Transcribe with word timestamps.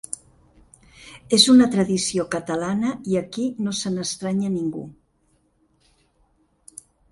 És 1.37 1.43
una 1.53 1.67
tradició 1.75 2.25
catalana 2.37 2.95
i 3.13 3.19
aquí 3.23 3.45
no 3.67 3.75
se 3.81 3.93
n’estranya 3.99 4.53
ningú. 4.57 4.89